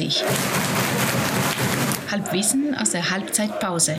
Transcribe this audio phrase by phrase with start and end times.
[0.00, 0.22] 19.30
[2.10, 3.98] Halbwissen aus der Halbzeitpause.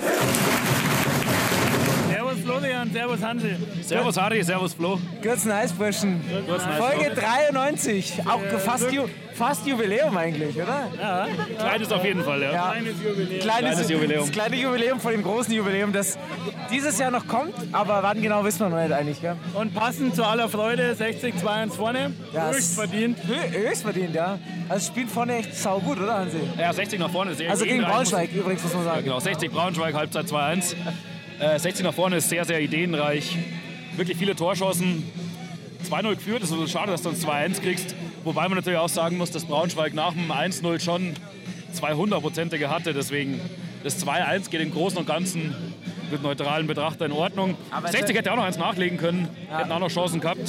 [2.91, 3.55] Servus Hansi.
[3.81, 4.99] Servus Harry, Servus Flo.
[5.23, 6.21] Kurzen Eisburschen.
[6.47, 8.13] Kurzen Folge 93.
[8.27, 9.03] Auch fast, Ju
[9.33, 10.87] fast Jubiläum eigentlich, oder?
[10.99, 12.51] Ja, Kleines auf jeden Fall, ja.
[12.51, 12.71] Ja.
[12.71, 13.39] kleines Jubiläum.
[13.39, 14.21] Kleines, Kleines Jubiläum.
[14.25, 16.17] Das kleine Jubiläum vor dem großen Jubiläum, das
[16.71, 17.53] dieses Jahr noch kommt.
[17.71, 19.21] Aber wann genau wissen wir noch nicht eigentlich.
[19.21, 19.35] Gell?
[19.53, 22.11] Und passend zu aller Freude, 60, 2 1 vorne.
[22.33, 23.17] Ja, Höchst verdient.
[23.19, 24.37] Hö- Höchst verdient, ja.
[24.69, 26.37] Also spielt vorne echt saugut, oder Hansi?
[26.57, 27.33] Ja, 60 nach vorne.
[27.35, 27.81] Sehr Also gegen.
[27.81, 29.03] Braunschweig übrigens, muss man Ja, sagen.
[29.05, 30.75] genau, 60 Braunschweig, Halbzeit 2-1.
[31.41, 33.35] Äh, 60 nach vorne ist sehr, sehr ideenreich.
[33.95, 35.03] Wirklich viele Torschancen.
[35.89, 37.95] 2-0 geführt, ist schade, dass du uns 2-1 kriegst.
[38.23, 41.15] Wobei man natürlich auch sagen muss, dass Braunschweig nach dem 1-0 schon
[41.75, 42.93] 200-prozentige hatte.
[42.93, 43.41] Deswegen
[43.83, 45.55] das 2-1 geht im Großen und Ganzen
[46.11, 47.55] mit neutralen Betrachter in Ordnung.
[47.71, 50.39] Aber 60 es- hätte auch noch eins nachlegen können, hätten auch noch Chancen gehabt.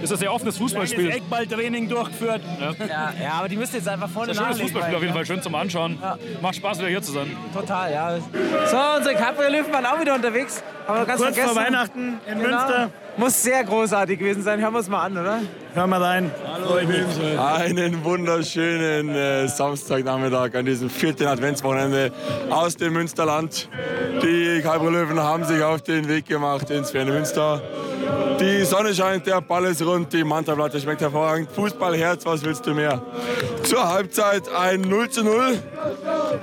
[0.00, 1.10] Das ist ein sehr offenes Fußballspiel.
[1.10, 2.42] Eckballtraining durchgeführt.
[2.88, 4.66] Ja, ja, aber die müssen jetzt einfach vorne Ein schönes nachlegen.
[4.68, 5.98] Fußballspiel auf jeden Fall, schön zum Anschauen.
[6.00, 6.18] Ja.
[6.42, 7.36] Macht Spaß, wieder hier zu sein.
[7.52, 8.16] Total, ja.
[8.18, 10.62] So, unsere Capri-Löwen waren auch wieder unterwegs.
[10.86, 11.54] Haben wir ganz Kurz vergessen.
[11.54, 12.48] vor Weihnachten in Genau.
[12.50, 12.90] Münster.
[13.16, 14.60] Muss sehr großartig gewesen sein.
[14.60, 15.40] Hören wir uns mal an, oder?
[15.72, 16.30] Hör mal rein.
[17.38, 22.10] Einen wunderschönen äh, Samstagnachmittag an diesem vierten Adventswochenende
[22.50, 23.68] aus dem Münsterland.
[24.22, 27.62] Die Kalbrolöwen haben sich auf den Weg gemacht ins ferne Münster.
[28.40, 31.50] Die Sonne scheint, der Ball ist rund, die Mantaplatte schmeckt hervorragend.
[31.52, 33.00] Fußballherz, was willst du mehr?
[33.62, 35.58] Zur Halbzeit ein 0 zu 0.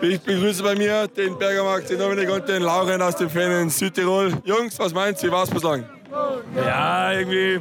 [0.02, 3.70] Ich begrüße bei mir den Bergermarkt, den Dominik und den Lauren aus dem Fan in
[3.70, 4.32] Südtirol.
[4.46, 5.84] Jungs, was meint ihr, wie war es bislang?
[6.56, 7.60] Ja, irgendwie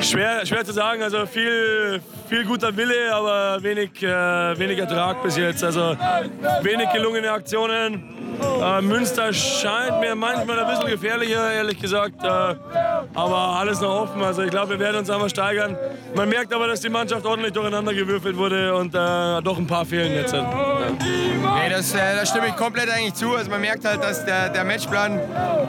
[0.00, 1.02] schwer, schwer zu sagen.
[1.02, 5.62] Also viel, viel guter Wille, aber wenig, äh, wenig Ertrag bis jetzt.
[5.62, 5.96] Also
[6.62, 8.22] wenig gelungene Aktionen.
[8.42, 12.24] Äh, Münster scheint mir manchmal ein bisschen gefährlicher, ehrlich gesagt.
[12.24, 12.28] Äh,
[13.14, 14.22] aber alles noch offen.
[14.22, 15.76] Also ich glaube, wir werden uns einfach steigern.
[16.14, 19.84] Man merkt aber, dass die Mannschaft ordentlich durcheinander gewürfelt wurde und äh, doch ein paar
[19.84, 20.32] fehlen jetzt.
[20.32, 23.34] Nee, das, äh, da stimme ich komplett eigentlich zu.
[23.34, 25.18] Also man merkt halt, dass der, der Matchplan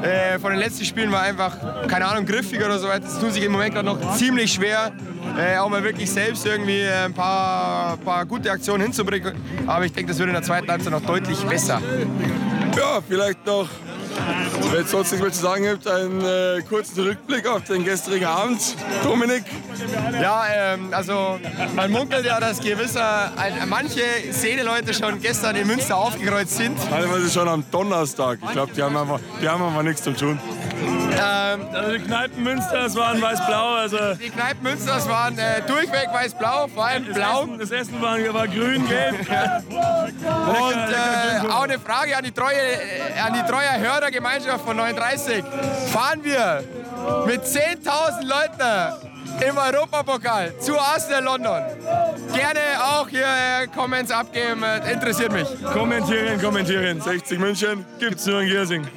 [0.01, 1.55] äh, von den letzten Spielen war einfach,
[1.87, 3.01] keine Ahnung, griffiger oder so weiter.
[3.01, 4.91] Das tut sich im Moment gerade noch ziemlich schwer,
[5.37, 9.33] äh, auch mal wirklich selbst irgendwie äh, ein paar, paar gute Aktionen hinzubringen.
[9.67, 11.81] Aber ich denke, das wird in der zweiten Halbzeit noch deutlich besser.
[12.75, 13.67] Ja, vielleicht noch,
[14.71, 18.25] wenn es sonst nichts mehr zu sagen gibt, einen äh, kurzen Rückblick auf den gestrigen
[18.25, 18.75] Abend.
[19.03, 19.43] Dominik,
[20.19, 21.39] Ja, ähm, also
[21.75, 26.77] man munkelt ja, dass gewisser, ein, manche Szeneleute schon gestern in Münster aufgekreuzt sind.
[26.89, 28.39] teilweise schon am Donnerstag.
[28.43, 30.39] Ich glaube, die haben einfach, die haben einfach nichts zu tun.
[31.19, 33.75] Ähm, Also die Kneipen Münster, das waren weiß-blau.
[33.75, 37.47] Also die Kneipen Münsters waren äh, durchweg weiß-blau, vor allem blau.
[37.57, 39.19] das Essen war, war grün-gelb.
[39.19, 45.43] Und äh, auch eine Frage an die treue, äh, an die treue Hörergemeinschaft von 39.
[45.91, 46.63] Fahren wir
[47.25, 48.93] mit 10.000 Leuten
[49.47, 51.61] im Europapokal zu Arsenal London?
[52.33, 55.47] Gerne auch hier äh, Comments abgeben, äh, interessiert mich.
[55.73, 57.01] Kommentieren, kommentieren.
[57.01, 57.85] 60 München.
[57.99, 58.87] Gibt's nur in Giersing.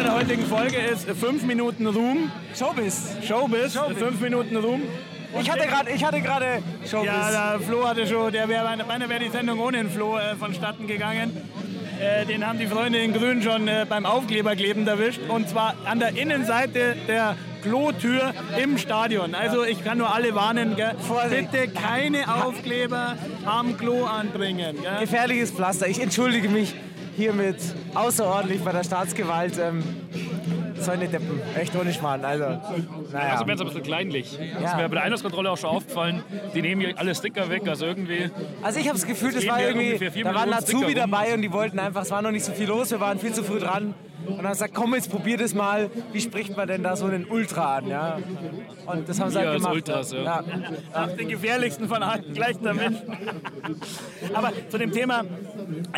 [0.00, 2.30] Thema der heutigen Folge ist 5 Minuten Ruhm.
[2.58, 3.16] Showbiz.
[3.26, 3.76] Showbiz.
[3.98, 4.82] 5 Minuten Ruhm.
[5.38, 7.06] Ich hatte gerade, ich hatte gerade Showbiz.
[7.06, 10.36] Ja, der Flo hatte schon, der wäre, meiner wäre die Sendung ohne den Flo äh,
[10.36, 11.36] vonstatten gegangen.
[12.00, 15.20] Äh, den haben die Freunde in Grün schon äh, beim Aufkleberkleben erwischt.
[15.28, 19.34] Und zwar an der Innenseite der Klotür im Stadion.
[19.34, 20.94] Also ich kann nur alle warnen, gell?
[21.28, 24.78] Bitte keine Aufkleber am Klo anbringen.
[24.80, 25.00] Gell?
[25.00, 25.88] Gefährliches Pflaster.
[25.88, 26.74] Ich entschuldige mich
[27.16, 27.56] hiermit
[27.94, 29.58] außerordentlich bei der Staatsgewalt.
[29.58, 29.82] Ähm,
[30.90, 31.40] eine Deppen.
[31.56, 32.24] Echt ohne Schmarrn.
[32.24, 33.32] Also, naja.
[33.32, 34.38] Also werden es ein bisschen kleinlich.
[34.60, 36.22] Das ist mir bei der Einlasskontrolle auch schon aufgefallen.
[36.54, 37.68] Die nehmen hier alle Sticker weg.
[37.68, 38.30] Also irgendwie
[38.62, 41.78] Also ich habe das Gefühl, das war irgendwie, da waren Azubi dabei und die wollten
[41.78, 43.94] einfach, es war noch nicht so viel los, wir waren viel zu früh dran.
[44.26, 45.90] Und dann haben sie gesagt, komm, jetzt probier das mal.
[46.12, 47.86] Wie spricht man denn da so einen Ultra an?
[47.86, 48.18] Ja?
[48.86, 49.74] Und das haben sie halt gemacht.
[49.74, 50.22] Ultras, ja.
[50.22, 50.44] ja.
[50.92, 53.02] Ach, den gefährlichsten von allen gleich damit.
[54.34, 55.24] Aber zu dem Thema,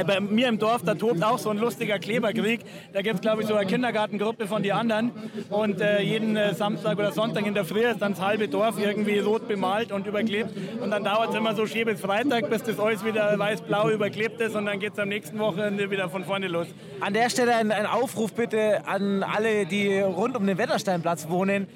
[0.07, 2.61] bei mir im Dorf, da tobt auch so ein lustiger Kleberkrieg.
[2.93, 5.13] Da gibt es, glaube ich, so eine Kindergartengruppe von die anderen.
[5.51, 8.79] Und äh, jeden äh, Samstag oder Sonntag in der Früh ist dann das halbe Dorf
[8.79, 10.51] irgendwie rot bemalt und überklebt.
[10.81, 14.41] Und dann dauert es immer so schön bis Freitag, bis das alles wieder weiß-blau überklebt
[14.41, 14.55] ist.
[14.57, 16.67] Und dann geht es am nächsten Wochenende wieder von vorne los.
[17.01, 21.67] An der Stelle ein, ein Aufruf bitte an alle, die rund um den Wettersteinplatz wohnen.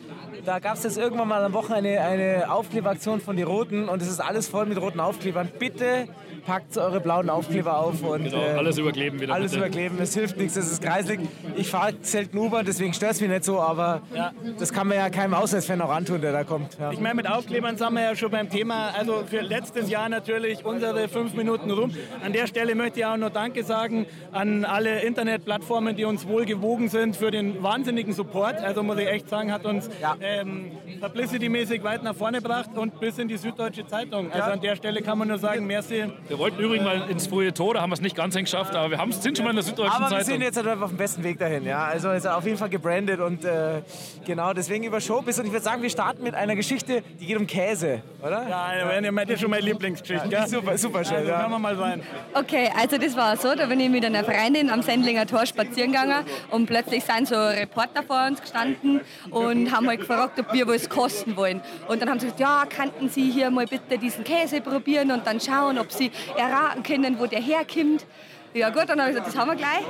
[0.45, 4.09] Da gab es jetzt irgendwann mal am Wochenende eine Aufkleberaktion von die Roten und es
[4.09, 5.49] ist alles voll mit roten Aufklebern.
[5.59, 6.09] Bitte
[6.47, 9.35] packt eure blauen Aufkleber auf und genau, äh, alles überkleben wieder.
[9.35, 9.65] alles bitte.
[9.65, 9.99] überkleben.
[10.01, 11.21] Es hilft nichts, es ist kreislig.
[11.57, 14.31] Ich fahre selten U-Bahn, deswegen stört es mich nicht so, aber Ja.
[14.59, 16.79] das kann man ja keinem Auswärtsfan auch antun, der da kommt.
[16.79, 16.93] Ja.
[16.93, 18.91] Ich meine, mit Aufklebern sind wir ja schon beim Thema.
[18.97, 21.91] Also für letztes Jahr natürlich unsere fünf Minuten rum.
[22.25, 26.45] An der Stelle möchte ich auch noch Danke sagen an alle Internetplattformen, die uns wohl
[26.45, 28.61] gewogen sind für den wahnsinnigen Support.
[28.61, 30.15] Also muss ich echt sagen, hat uns Ja.
[30.27, 30.71] Ähm,
[31.01, 34.31] publicity-mäßig weit nach vorne gebracht und bis in die Süddeutsche Zeitung.
[34.33, 34.53] Also Ja.
[34.55, 36.05] an der Stelle kann man nur sagen, merci.
[36.29, 38.91] Wir wollten übrigens mal ins frühe Tor, da haben wir es nicht ganz hingeschafft, aber
[38.91, 40.25] wir haben es sind schon mal in der Süddeutschen Aber wir Zeitung.
[40.35, 41.65] sind jetzt halt auf dem besten Weg dahin.
[41.65, 41.85] Ja?
[41.85, 43.83] Also ist auf jeden Fall gebrandet und äh,
[44.25, 45.39] genau deswegen über Showbiz.
[45.39, 48.47] Und ich würde sagen, wir starten mit einer Geschichte, die geht um Käse, oder?
[48.49, 50.29] Ja, das ist schon meine Lieblingsgeschichte.
[50.29, 50.47] gell?
[50.47, 51.17] Super, super schön.
[51.19, 51.41] Also, ja.
[51.41, 52.03] hören wir mal rein.
[52.35, 55.93] Okay, also das war so, da bin ich mit einer Freundin am Sendlinger Tor spazieren
[55.93, 59.01] gegangen und plötzlich sind so Reporter vor uns gestanden
[59.31, 61.61] und haben halt gefragt, ob wir was kosten wollen.
[61.89, 65.27] Und dann haben sie gesagt, ja, könnten Sie hier mal bitte diesen Käse probieren und
[65.27, 68.07] dann schauen, ob Sie erraten können, wo der herkommt.
[68.55, 69.85] Ja gut, dann habe ich gesagt, das haben wir gleich.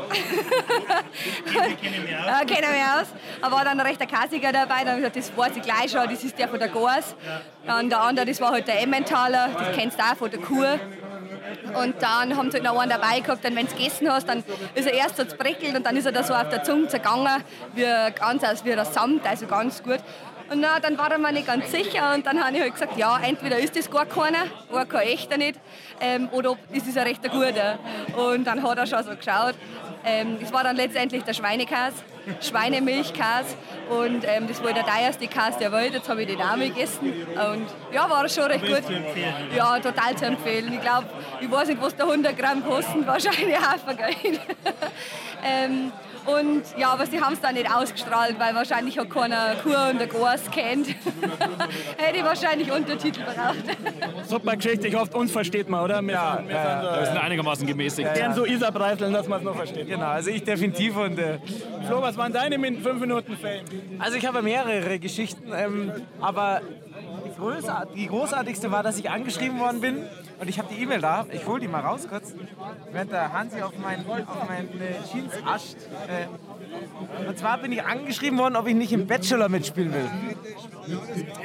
[2.26, 3.06] Ja, kennen wir aus.
[3.40, 5.92] Da war dann ein rechter Kasiger dabei, dann habe ich gesagt, das weiß ich gleich
[5.92, 7.14] schon, das ist der von der Gors.
[7.64, 10.64] Dann der andere, das war halt der Emmentaler, das kennst du auch von der Kuh.
[11.74, 14.42] Und dann haben sie halt noch einen dabei gehabt, dann wenn du gegessen hast, dann
[14.74, 17.42] ist er erst so zerbrickelt und dann ist er da so auf der Zunge zergangen,
[17.74, 17.84] wie,
[18.18, 20.00] ganz aus wie das Samt, also ganz gut.
[20.50, 22.96] Und na, dann war er mir nicht ganz sicher und dann habe ich halt gesagt,
[22.96, 25.58] ja, entweder ist das gar keiner, war kein echter nicht,
[26.00, 27.78] ähm, oder ob- ist es ein rechter guter.
[28.16, 29.54] Und dann hat er schon so geschaut.
[30.04, 31.96] Ähm, das war dann letztendlich der Schweinekäse,
[32.40, 33.56] Schweinemilchkäse
[33.90, 35.94] und ähm, das war der teuerste Käse der Welt.
[35.94, 37.12] Jetzt habe ich den auch mal gegessen
[37.52, 38.82] und ja, war schon recht gut.
[39.56, 40.72] Ja, total zu empfehlen.
[40.72, 41.06] Ich glaube,
[41.40, 44.40] ich weiß nicht, was der 100 Gramm kosten, wahrscheinlich Hafergeld.
[45.44, 45.90] ähm,
[46.26, 49.98] und ja, aber sie haben es dann nicht ausgestrahlt, weil wahrscheinlich auch keiner Kur und
[50.00, 50.88] der Gors kennt.
[51.96, 54.28] Hätte ich wahrscheinlich Untertitel braucht.
[54.28, 56.02] Super Geschichte, ich hoffe, uns versteht man, oder?
[56.02, 58.08] Wir Ja, sind, wir ja, sind Wir sind einigermaßen gemäßigt.
[58.08, 59.86] so, gern so Isar-Preiseln, dass man es noch versteht.
[59.86, 61.38] Genau, also ich definitiv und äh,
[61.86, 63.64] Flo, was waren deine 5 Minuten Fame?
[63.98, 66.60] Also ich habe mehrere Geschichten, ähm, aber
[67.94, 70.06] die großartigste war, dass ich angeschrieben worden bin
[70.38, 71.26] und ich habe die E-Mail da.
[71.32, 72.34] Ich hole die mal raus kurz,
[72.92, 75.76] während der Hansi auf meinen auf mein, äh, Jeans ascht.
[76.08, 80.08] Äh, und zwar bin ich angeschrieben worden, ob ich nicht im Bachelor mitspielen will.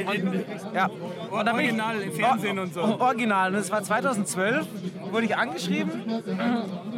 [0.07, 0.85] Und, ja.
[1.29, 2.81] Und dann bin ich- Original im Fernsehen und so.
[2.81, 3.49] Original.
[3.49, 4.67] Und das war 2012,
[5.11, 5.91] wurde ich angeschrieben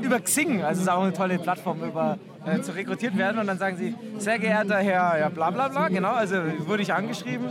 [0.01, 0.61] über Xing.
[0.63, 3.39] Also es ist auch eine tolle Plattform, über äh, zu rekrutiert werden.
[3.39, 6.35] Und dann sagen sie, sehr geehrter Herr, ja bla bla bla, genau, also
[6.65, 7.45] wurde ich angeschrieben.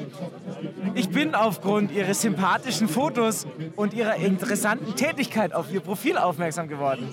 [0.95, 3.47] Ich bin aufgrund Ihres sympathischen Fotos
[3.77, 7.09] und Ihrer interessanten Tätigkeit auf Ihr Profil aufmerksam geworden.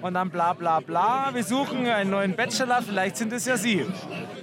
[0.00, 3.86] Und dann bla bla bla, wir suchen einen neuen Bachelor, vielleicht sind es ja Sie.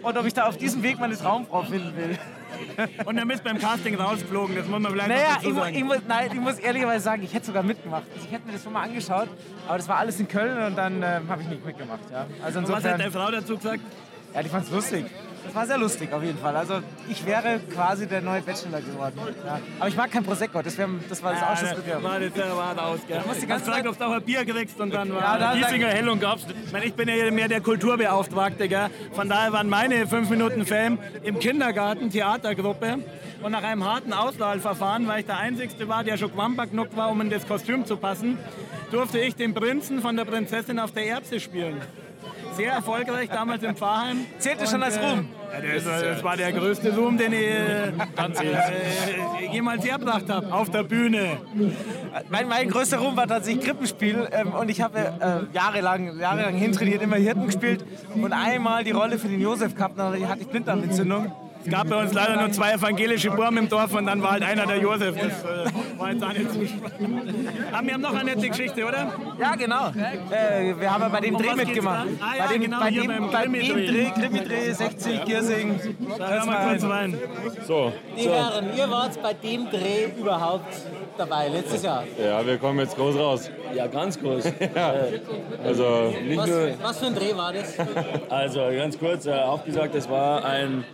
[0.01, 2.17] Und ob ich da auf diesem Weg meine Traumfrau finden will.
[3.05, 5.75] Und dann bist du beim Casting rausgeflogen, das muss man vielleicht Naja, ich, dazu sagen.
[5.75, 8.03] ich, muss, nein, ich muss ehrlicherweise sagen, ich hätte sogar mitgemacht.
[8.13, 9.27] Also Ich hätte mir das schon mal angeschaut,
[9.67, 11.99] aber das war alles in Köln und dann ähm, habe ich nicht mitgemacht.
[12.11, 12.25] Ja.
[12.43, 13.81] Also was hat insofern, deine Frau dazu gesagt?
[14.33, 15.05] ja, die fand es lustig.
[15.45, 16.55] Das war sehr lustig auf jeden Fall.
[16.55, 19.19] Also ich wäre quasi der neue Bachelor geworden.
[19.45, 19.59] Ja.
[19.79, 22.03] Aber ich mag kein Prosecco, das, wär, das war das Ausschusskriterium.
[22.03, 23.21] war das ja hart aus, gell?
[23.41, 25.39] die Zeit- ob du auch ein Bier kriegst und dann war...
[25.39, 26.57] Ja, Giesinger Hellung gab's nicht.
[26.65, 28.89] Ich, meine, ich bin ja mehr der Kulturbeauftragte, gell?
[29.13, 32.99] Von daher waren meine fünf Minuten Film im Kindergarten, Theatergruppe.
[33.41, 36.31] Und nach einem harten Auswahlverfahren, weil ich der Einzige war, der schon
[36.69, 38.37] genug war, um in das Kostüm zu passen,
[38.91, 41.81] durfte ich den Prinzen von der Prinzessin auf der Erbse spielen.
[42.59, 44.25] Sehr erfolgreich damals im Pfarrheim.
[44.37, 45.29] Zählt das schon als Ruhm?
[45.53, 47.93] Ja, der ist, das war der größte Ruhm, den ich äh, äh,
[49.49, 50.51] jemals hergebracht habe.
[50.51, 51.37] Auf der Bühne.
[52.29, 57.01] Mein, mein größter Ruhm war tatsächlich Krippenspiel ähm, und ich habe äh, jahrelang, jahrelang hintrainiert,
[57.01, 61.31] immer Hirten gespielt und einmal die Rolle für den Josef gehabt, dann hatte ich Blinddarmentzündung.
[61.65, 64.43] Es gab bei uns leider nur zwei evangelische Burm im Dorf und dann war halt
[64.43, 65.15] einer der Josef.
[65.15, 67.49] Das äh, war jetzt auch nicht so spannend.
[67.73, 69.11] Aber wir haben noch eine nette Geschichte, oder?
[69.37, 69.89] Ja, genau.
[69.89, 72.07] Äh, wir haben ja bei dem Um Dreh mitgemacht.
[72.21, 73.87] Ah, ja, bei dem, genau, bei dem, beim bei dem Krimi-Dreh.
[73.87, 75.79] Dreh, Krimi-Dreh, 60, Giersing.
[76.17, 77.17] Da hören wir kurz rein.
[77.67, 80.73] So, Die Herren, ihr wart bei dem Dreh überhaupt
[81.17, 82.03] dabei, letztes Jahr.
[82.23, 83.51] ja, wir kommen jetzt groß raus.
[83.75, 84.45] Ja, ganz groß.
[85.63, 87.73] Also, Nicht Was, nur, was für ein Dreh war das?
[88.29, 90.85] also ganz kurz äh, aufgesagt, das war ein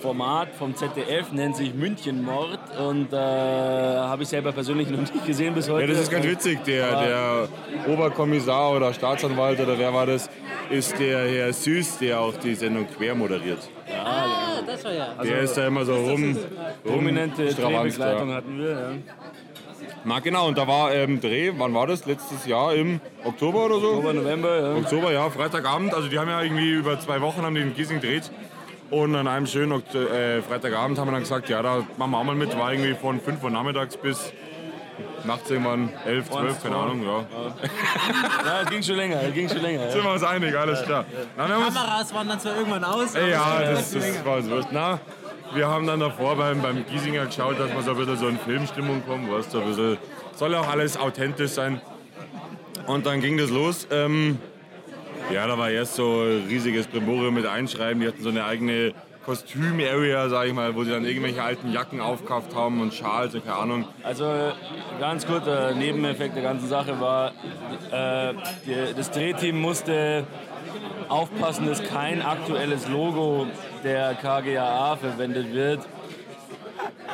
[0.00, 5.54] Format vom ZDF, nennt sich Münchenmord und äh, habe ich selber persönlich noch nicht gesehen
[5.54, 5.86] bis heute.
[5.86, 6.62] ja, das ist ganz witzig.
[6.64, 7.48] Der, der
[7.88, 10.28] Oberkommissar oder Staatsanwalt oder wer war das,
[10.70, 13.68] ist der Herr Süß, der auch die Sendung quer moderiert.
[14.04, 15.14] Ah, das war ja.
[15.22, 16.36] der ist da immer so rum,
[16.84, 18.34] Prominente Drehbegleitung ja.
[18.34, 18.70] hatten wir.
[18.70, 18.90] Ja.
[20.06, 22.04] Na genau, und da war ähm, Dreh, wann war das?
[22.04, 23.88] Letztes Jahr im Oktober oder so?
[23.92, 24.74] Oktober, November, ja.
[24.76, 25.94] Oktober, ja, Freitagabend.
[25.94, 28.30] Also die haben ja irgendwie über zwei Wochen haben die in Giesing gedreht.
[28.90, 32.24] Und an einem schönen äh, Freitagabend haben wir dann gesagt, ja, da machen wir auch
[32.24, 32.56] mal mit.
[32.56, 34.32] War irgendwie von 5 Uhr nachmittags bis
[35.24, 36.76] nachts irgendwann 11, 12, keine.
[36.76, 37.02] Ahnung.
[37.02, 37.24] Ja.
[38.44, 39.90] ja, es ging schon länger, es ging schon länger.
[39.90, 41.04] Sind wir uns einig, alles klar.
[41.36, 43.14] Na, Kameras waren dann zwar irgendwann aus.
[43.14, 44.68] Ey, ja, das, das war uns wurscht.
[44.70, 45.00] Na,
[45.54, 48.38] wir haben dann davor beim, beim Giesinger geschaut, dass wir so ein bisschen so in
[48.38, 49.30] Filmstimmung kommen.
[49.30, 49.98] Weißt, du, ein bisschen,
[50.34, 51.80] soll auch alles authentisch sein.
[52.86, 53.88] Und dann ging das los.
[53.90, 54.38] Ähm,
[55.30, 58.00] ja, da war erst so ein riesiges Brimborium mit Einschreiben.
[58.00, 62.00] Die hatten so eine eigene Kostüm-Area, sag ich mal, wo sie dann irgendwelche alten Jacken
[62.00, 63.84] aufgekauft haben und Schals und keine Ahnung.
[64.02, 64.52] Also
[65.00, 67.32] ganz kurz, der Nebeneffekt der ganzen Sache war,
[67.90, 68.34] äh,
[68.66, 70.24] die, das Drehteam musste
[71.08, 73.46] aufpassen, dass kein aktuelles Logo
[73.82, 75.80] der KGAA verwendet wird,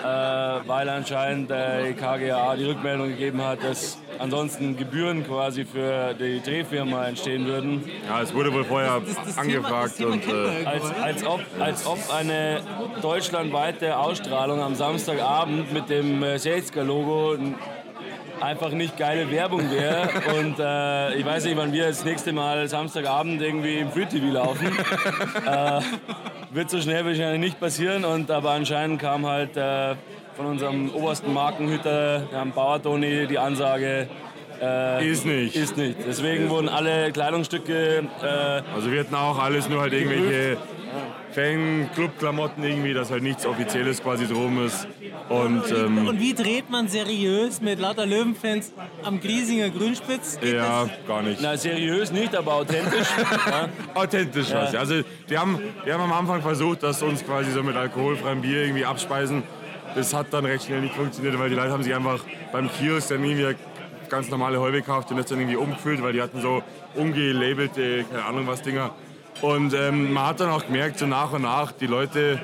[0.02, 6.40] äh, weil anscheinend der KGAA die Rückmeldung gegeben hat, dass ansonsten Gebühren quasi für die
[6.42, 7.84] Drehfirma entstehen würden.
[8.08, 9.00] Ja, es wurde wohl vorher
[9.36, 12.60] angefragt und äh, Als, als, ob, als ob eine
[13.02, 17.54] deutschlandweite Ausstrahlung am Samstagabend mit dem äh, Selzker-Logo n-
[18.40, 20.08] einfach nicht geile Werbung wäre.
[20.38, 24.26] Und äh, ich weiß nicht, wann wir das nächste Mal Samstagabend irgendwie im Free TV
[24.26, 24.66] laufen.
[25.46, 25.80] äh,
[26.50, 28.04] wird so schnell wahrscheinlich nicht passieren.
[28.04, 29.94] Und, aber anscheinend kam halt äh,
[30.36, 34.08] von unserem obersten Markenhüter, Herrn Bauer-Toni, die Ansage,
[34.60, 35.56] äh, ist nicht.
[35.56, 35.96] ist nicht.
[36.06, 38.26] Deswegen wurden alle Kleidungsstücke äh,
[38.74, 40.58] Also wir hatten auch alles nur halt irgendwelche
[41.32, 44.86] Fan-Club-Klamotten irgendwie, dass halt nichts Offizielles quasi drum ist.
[45.28, 48.72] Und ähm, Und wie dreht man seriös mit lauter Löwenfans
[49.04, 50.40] am Griesinger Grünspitz?
[50.40, 50.90] Geht ja, das?
[51.06, 51.40] gar nicht.
[51.40, 53.08] Na, seriös nicht, aber authentisch.
[53.46, 53.68] ja.
[53.94, 54.72] Authentisch was.
[54.72, 54.80] Ja.
[54.80, 58.62] Also die haben, die haben am Anfang versucht, dass uns quasi so mit alkoholfreiem Bier
[58.62, 59.44] irgendwie abspeisen.
[59.94, 62.20] Das hat dann recht schnell nicht funktioniert, weil die Leute haben sich einfach
[62.52, 63.54] beim Kiosk dann irgendwie
[64.10, 66.62] ganz normale Häube gekauft und das dann irgendwie umgefüllt, weil die hatten so
[66.94, 68.90] ungelabelte, keine Ahnung was Dinger.
[69.40, 72.40] Und ähm, man hat dann auch gemerkt, so nach und nach, die Leute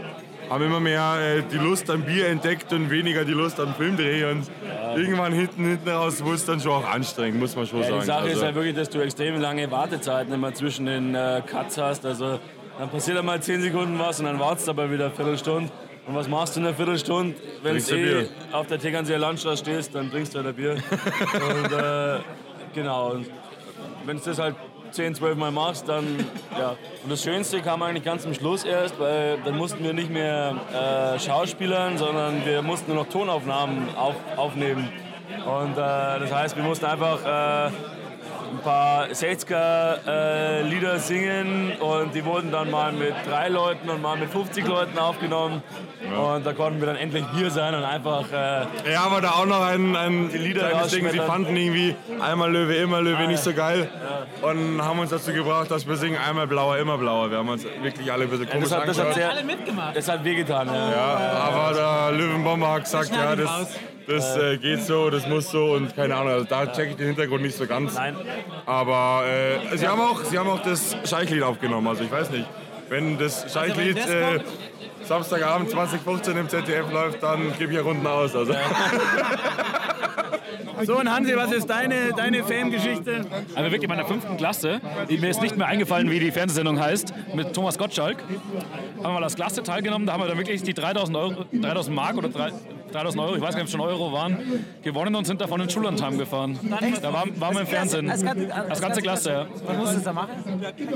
[0.49, 4.31] haben immer mehr äh, die Lust am Bier entdeckt und weniger die Lust am Filmdreh.
[4.31, 4.49] Und
[4.95, 8.01] irgendwann hinten, hinten raus wurde es dann schon auch anstrengend, muss man schon Ja, sagen.
[8.01, 11.43] die Sache ist Also- halt wirklich, dass du extrem lange Wartezeiten immer zwischen den äh,
[11.45, 12.07] Cuts hast.
[12.07, 12.39] Also
[12.79, 15.71] dann passiert einmal 10 Sekunden was und dann wartest du aber wieder eine Viertelstunde.
[16.07, 17.35] Und was machst du in einer Viertelstunde?
[17.63, 20.73] Wenn du eh auf der Tegernseer Landstraße stehst, dann trinkst du halt ein Bier.
[20.73, 22.21] und äh,
[22.75, 23.11] genau.
[23.11, 23.27] Und
[24.05, 24.55] wenn du das halt
[24.93, 26.05] 10, 12 Mal machst, dann
[26.57, 26.77] ja.
[27.03, 30.55] Und das Schönste kam eigentlich ganz zum Schluss erst, weil dann mussten wir nicht mehr
[30.73, 34.89] äh, schauspielern, sondern wir mussten nur noch Tonaufnahmen auf, aufnehmen.
[35.45, 37.71] Und äh, das heißt, wir mussten einfach äh,
[38.51, 44.31] ein paar 60er-Lieder singen und die wurden dann mal mit drei Leuten und mal mit
[44.31, 45.63] 50 Leuten aufgenommen.
[46.17, 48.25] Und da konnten wir dann endlich wir sein und einfach.
[48.33, 51.09] Äh, Ja, aber da auch noch ein, ein Die Lieder kleines Ding.
[51.11, 53.57] Sie fanden irgendwie einmal Löwe, immer Löwe Ah, nicht so ja.
[53.57, 53.89] geil.
[54.43, 57.31] Und haben uns dazu gebracht, dass wir singen einmal blauer, immer blauer.
[57.31, 59.97] Wir haben uns wirklich alle ein bisschen komisch das hat, das hat sehr, Alle mitgemacht.
[59.97, 60.69] das hat wehgetan.
[60.69, 60.91] Ja.
[60.91, 61.19] ja,
[61.51, 63.69] aber der Löwenbomber hat gesagt, ja, das, raus.
[64.07, 66.33] Das äh, geht so, das muss so und keine Ahnung.
[66.33, 67.95] Also da check ich den Hintergrund nicht so ganz.
[67.95, 68.17] Nein.
[68.65, 71.87] Aber äh, sie, haben auch, sie haben auch das Scheichlied aufgenommen.
[71.87, 72.47] Also ich weiß nicht,
[72.89, 74.41] wenn das Scheichlied das äh,
[75.05, 78.35] Samstagabend 2015 im ZDF läuft, dann gebe ich ja Runden aus.
[78.35, 78.55] Also.
[80.85, 83.25] So, und Hansi, was ist deine, deine Fame-Geschichte?
[83.55, 87.15] Also wirklich in meiner fünften Klasse, mir ist nicht mehr eingefallen, wie die Fernsehsendung heißt,
[87.35, 88.19] mit Thomas Gottschalk.
[88.99, 91.97] Haben wir mal als Klasse teilgenommen, da haben wir dann wirklich die 3000, Euro, 3000
[91.97, 92.53] Mark oder 3
[92.93, 94.39] 3000 Euro, ich weiß gar nicht, ob es schon Euro waren,
[94.83, 96.59] gewonnen und sind davon in Schullandheim gefahren.
[97.03, 98.11] Da waren, waren wir im Fernsehen.
[98.11, 99.47] Als ganze Klasse, ja.
[99.67, 100.31] Was musst du da machen?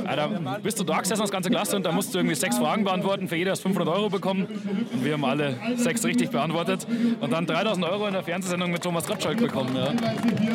[0.07, 0.17] ja.
[0.17, 2.85] Da bist du da gesessen als ganze Klasse und da musst du irgendwie sechs Fragen
[2.85, 3.29] beantworten.
[3.29, 4.47] Für jeder hast 500 Euro bekommen.
[4.93, 6.87] Und wir haben alle sechs richtig beantwortet.
[7.21, 9.75] Und dann 3000 Euro in der Fernsehsendung mit Thomas Gottschalk bekommen.
[9.77, 9.93] Ja.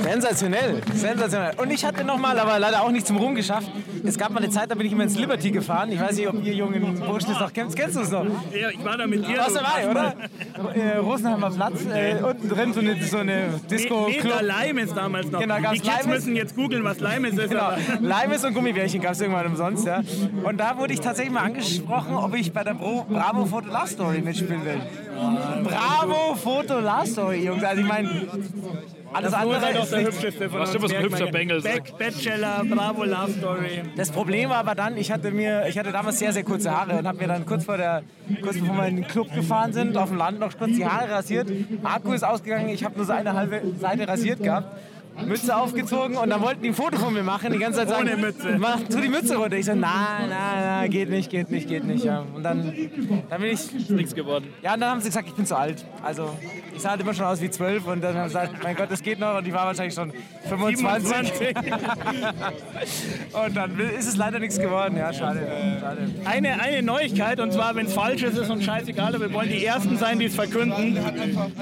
[0.03, 1.53] Sensationell, sensationell.
[1.57, 3.69] Und ich hatte noch mal, aber leider auch nicht zum Ruhm geschafft.
[4.03, 5.91] Es gab mal eine Zeit, da bin ich immer ins Liberty gefahren.
[5.91, 7.75] Ich weiß nicht, ob ihr jungen Burschen das noch kennt.
[7.75, 8.25] Kennst du es noch?
[8.53, 9.37] Ja, ich war da mit dir.
[9.37, 10.15] Warst du dabei, oder?
[10.75, 15.31] Äh, Rosenheimer Platz, äh, unten drin so eine, so eine disco da Leim ist damals
[15.31, 15.39] noch.
[15.39, 16.07] Genau, die Kids Limes?
[16.07, 17.49] müssen jetzt googeln, was Limes ist.
[17.49, 20.01] Genau, Limes und Gummibärchen gab es irgendwann umsonst, ja.
[20.43, 23.87] Und da wurde ich tatsächlich mal angesprochen, ob ich bei der Bro Bravo Photo Love
[23.87, 24.81] Story mitspielen will.
[25.63, 27.63] Bravo Photo Love Story, Jungs.
[27.63, 28.07] Also ich meine,
[29.11, 30.69] alles Das andere ist der hübscheste von uns.
[30.69, 31.31] stimmt, was ein hübscher.
[31.31, 33.81] Bengel Back, Bachelor, Bravo, Love Story.
[33.95, 36.99] Das Problem war aber dann, ich hatte mir, ich hatte damals sehr, sehr kurze Haare
[36.99, 38.03] und habe mir dann kurz vor der,
[38.43, 41.09] kurz bevor wir in den Club gefahren sind, auf dem Land noch kurz die Haare
[41.09, 41.49] rasiert.
[41.83, 44.67] Akku ist ausgegangen, ich habe nur so eine halbe Seite rasiert gehabt.
[45.25, 48.07] Mütze aufgezogen und dann wollten die ein Foto von mir machen, die ganze Zeit sagen,
[48.09, 48.57] Ohne Mütze.
[48.59, 49.55] mach, tu die Mütze runter.
[49.57, 52.03] Ich so, na, na, na, geht nicht, geht nicht, geht nicht.
[52.03, 52.23] Ja.
[52.35, 52.73] Und dann,
[53.29, 54.47] dann bin ich, Nichts geworden.
[54.61, 55.85] ja, und dann haben sie gesagt, ich bin zu alt.
[56.03, 56.29] Also,
[56.75, 58.91] ich sah halt immer schon aus wie zwölf und dann haben sie gesagt, mein Gott,
[58.91, 60.11] das geht noch und ich war wahrscheinlich schon
[60.49, 61.05] 25.
[61.07, 61.55] 27.
[63.45, 65.47] Und dann ist es leider nichts geworden, ja, schade.
[65.79, 66.09] schade.
[66.25, 69.49] Eine, eine Neuigkeit, und zwar, wenn es falsch ist, ist uns scheißegal, aber wir wollen
[69.49, 70.97] die Ersten sein, die es verkünden.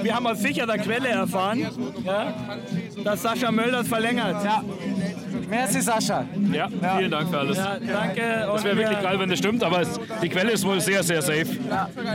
[0.02, 1.66] Wir haben aus sicherer Quelle erfahren,
[2.04, 2.34] ja,
[3.04, 4.44] dass Sascha Mölders verlängert.
[4.44, 4.62] Ja.
[5.48, 6.24] Merci, Sascha.
[6.52, 7.58] Ja, vielen Dank für alles.
[7.58, 8.22] Ja, danke.
[8.46, 11.22] Das wäre wirklich geil, wenn das stimmt, aber es, die Quelle ist wohl sehr, sehr
[11.22, 11.46] safe.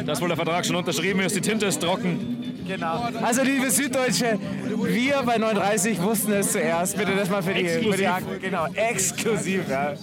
[0.05, 2.63] Dass wohl der Vertrag schon unterschrieben ist, die Tinte ist trocken.
[2.67, 3.07] Genau.
[3.23, 4.37] Also, liebe Süddeutsche,
[4.83, 6.97] wir bei 39 wussten es zuerst.
[6.97, 8.39] Bitte das mal für die, für die Haken.
[8.39, 9.93] Genau, exklusiv, ja.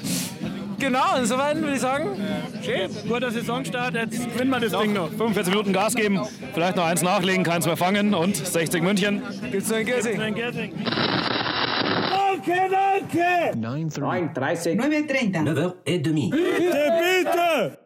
[0.79, 2.09] Genau, insofern würde ich sagen,
[2.63, 5.09] schön, guter Saisonstart, jetzt gewinnen wir das Ding noch.
[5.09, 6.21] 45 Minuten Gas geben,
[6.53, 9.23] vielleicht noch eins nachlegen, keins mehr fangen und 60 München.
[9.51, 10.19] Gibt's noch in Gersing?
[10.19, 10.43] Danke,
[12.71, 15.45] danke 9.30 9.30 9.30
[15.85, 16.93] 9h30 Bitte,
[17.25, 17.86] bitte